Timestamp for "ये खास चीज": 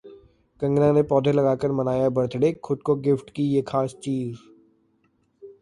3.43-4.37